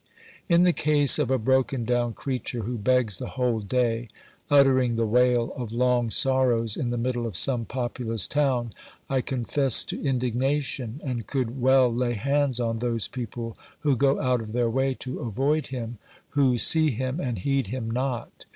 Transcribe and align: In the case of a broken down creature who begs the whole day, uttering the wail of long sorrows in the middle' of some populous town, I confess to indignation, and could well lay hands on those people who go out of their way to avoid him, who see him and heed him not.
In 0.49 0.63
the 0.63 0.73
case 0.73 1.19
of 1.19 1.29
a 1.29 1.37
broken 1.37 1.85
down 1.85 2.13
creature 2.13 2.63
who 2.63 2.79
begs 2.79 3.19
the 3.19 3.27
whole 3.37 3.59
day, 3.59 4.07
uttering 4.49 4.95
the 4.95 5.05
wail 5.05 5.53
of 5.55 5.71
long 5.71 6.09
sorrows 6.09 6.75
in 6.75 6.89
the 6.89 6.97
middle' 6.97 7.27
of 7.27 7.37
some 7.37 7.65
populous 7.65 8.27
town, 8.27 8.73
I 9.11 9.21
confess 9.21 9.83
to 9.83 10.01
indignation, 10.03 11.01
and 11.03 11.27
could 11.27 11.61
well 11.61 11.93
lay 11.93 12.13
hands 12.15 12.59
on 12.59 12.79
those 12.79 13.07
people 13.07 13.55
who 13.81 13.95
go 13.95 14.19
out 14.19 14.41
of 14.41 14.53
their 14.53 14.71
way 14.71 14.95
to 14.95 15.19
avoid 15.19 15.67
him, 15.67 15.99
who 16.29 16.57
see 16.57 16.89
him 16.89 17.19
and 17.19 17.37
heed 17.37 17.67
him 17.67 17.91
not. 17.91 18.45